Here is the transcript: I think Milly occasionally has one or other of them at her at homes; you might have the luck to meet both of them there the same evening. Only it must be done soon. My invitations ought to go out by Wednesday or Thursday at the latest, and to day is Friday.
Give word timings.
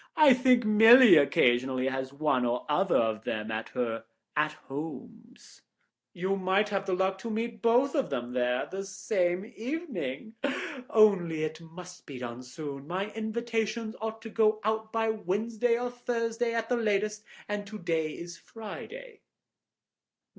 I 0.17 0.33
think 0.33 0.65
Milly 0.65 1.15
occasionally 1.15 1.87
has 1.87 2.11
one 2.11 2.43
or 2.43 2.65
other 2.67 2.97
of 2.97 3.23
them 3.23 3.51
at 3.51 3.69
her 3.69 4.03
at 4.35 4.53
homes; 4.53 5.61
you 6.11 6.35
might 6.35 6.69
have 6.69 6.87
the 6.87 6.95
luck 6.95 7.19
to 7.19 7.29
meet 7.29 7.61
both 7.61 7.93
of 7.93 8.09
them 8.09 8.33
there 8.33 8.65
the 8.65 8.83
same 8.83 9.45
evening. 9.55 10.33
Only 10.89 11.43
it 11.43 11.61
must 11.61 12.07
be 12.07 12.17
done 12.17 12.41
soon. 12.41 12.87
My 12.87 13.11
invitations 13.11 13.95
ought 14.01 14.23
to 14.23 14.29
go 14.29 14.59
out 14.63 14.91
by 14.91 15.09
Wednesday 15.09 15.77
or 15.77 15.91
Thursday 15.91 16.55
at 16.55 16.67
the 16.67 16.77
latest, 16.77 17.23
and 17.47 17.67
to 17.67 17.77
day 17.77 18.09
is 18.09 18.39
Friday. 18.39 19.19